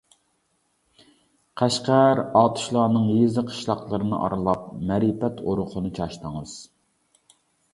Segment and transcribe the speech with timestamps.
[1.61, 6.57] قەشقەر، ئاتۇشلارنىڭ يېزا-قىشلاقلىرىنى ئارىلاپ، مەرىپەت ئۇرۇقىنى چاچتىڭىز.